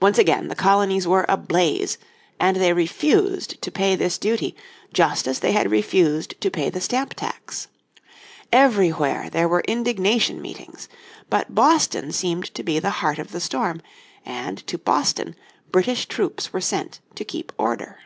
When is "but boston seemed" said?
11.28-12.54